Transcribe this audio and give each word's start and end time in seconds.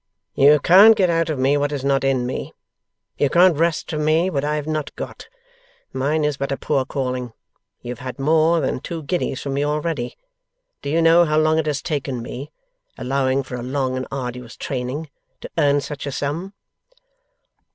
'You 0.33 0.59
can't 0.59 0.95
get 0.95 1.11
out 1.11 1.29
of 1.29 1.37
me 1.37 1.57
what 1.57 1.71
is 1.71 1.85
not 1.85 2.03
in 2.03 2.25
me. 2.25 2.55
You 3.19 3.29
can't 3.29 3.55
wrest 3.55 3.91
from 3.91 4.03
me 4.03 4.31
what 4.31 4.43
I 4.43 4.55
have 4.55 4.65
not 4.65 4.95
got. 4.95 5.29
Mine 5.93 6.23
is 6.25 6.37
but 6.37 6.51
a 6.51 6.57
poor 6.57 6.85
calling. 6.85 7.33
You 7.83 7.91
have 7.91 7.99
had 7.99 8.17
more 8.17 8.61
than 8.61 8.79
two 8.79 9.03
guineas 9.03 9.41
from 9.43 9.53
me, 9.53 9.63
already. 9.63 10.17
Do 10.81 10.89
you 10.89 11.03
know 11.03 11.25
how 11.25 11.37
long 11.37 11.59
it 11.59 11.67
has 11.67 11.83
taken 11.83 12.19
me 12.23 12.51
(allowing 12.97 13.43
for 13.43 13.57
a 13.57 13.61
long 13.61 13.95
and 13.95 14.07
arduous 14.11 14.57
training) 14.57 15.11
to 15.41 15.51
earn 15.55 15.81
such 15.81 16.07
a 16.07 16.11
sum? 16.11 16.55